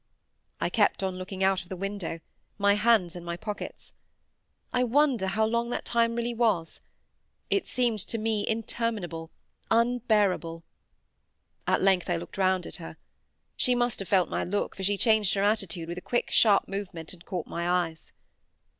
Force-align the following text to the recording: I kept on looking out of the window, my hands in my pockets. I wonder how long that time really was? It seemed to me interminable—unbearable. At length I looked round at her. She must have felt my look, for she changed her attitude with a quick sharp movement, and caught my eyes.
I 0.59 0.71
kept 0.71 1.03
on 1.03 1.17
looking 1.19 1.43
out 1.43 1.61
of 1.61 1.69
the 1.69 1.75
window, 1.75 2.21
my 2.57 2.73
hands 2.73 3.15
in 3.15 3.23
my 3.23 3.37
pockets. 3.37 3.93
I 4.73 4.83
wonder 4.83 5.27
how 5.27 5.45
long 5.45 5.69
that 5.69 5.85
time 5.85 6.15
really 6.15 6.33
was? 6.33 6.81
It 7.51 7.67
seemed 7.67 7.99
to 8.07 8.17
me 8.17 8.43
interminable—unbearable. 8.47 10.63
At 11.67 11.83
length 11.83 12.09
I 12.09 12.15
looked 12.17 12.39
round 12.39 12.65
at 12.65 12.77
her. 12.77 12.97
She 13.55 13.75
must 13.75 13.99
have 13.99 14.07
felt 14.07 14.27
my 14.27 14.43
look, 14.43 14.75
for 14.75 14.81
she 14.81 14.97
changed 14.97 15.35
her 15.35 15.43
attitude 15.43 15.87
with 15.87 15.99
a 15.99 16.01
quick 16.01 16.31
sharp 16.31 16.67
movement, 16.67 17.13
and 17.13 17.23
caught 17.23 17.45
my 17.45 17.69
eyes. 17.69 18.11